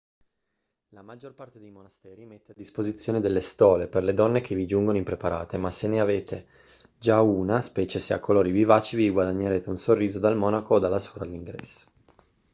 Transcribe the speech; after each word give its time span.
la 0.95 1.03
maggior 1.03 1.35
parte 1.35 1.59
dei 1.59 1.69
monasteri 1.69 2.25
mette 2.25 2.53
a 2.53 2.55
disposizione 2.57 3.21
delle 3.21 3.39
stole 3.39 3.85
per 3.87 4.03
le 4.03 4.15
donne 4.15 4.41
che 4.41 4.55
vi 4.55 4.65
giungono 4.65 4.97
impreparate 4.97 5.59
ma 5.59 5.69
se 5.69 5.87
ne 5.87 5.99
avete 5.99 6.47
già 6.97 7.21
una 7.21 7.61
specie 7.61 7.99
se 7.99 8.15
a 8.15 8.19
colori 8.19 8.49
vivaci 8.49 8.95
vi 8.95 9.11
guadagnerete 9.11 9.69
un 9.69 9.77
sorriso 9.77 10.17
dal 10.17 10.35
monaco 10.35 10.73
o 10.73 10.79
dalla 10.79 10.97
suora 10.97 11.25
all'ingresso 11.25 11.85